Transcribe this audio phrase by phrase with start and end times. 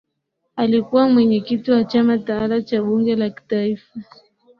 [0.55, 3.99] alikuwa mwenyekiti wa chama tawala cha bunge la kitaifa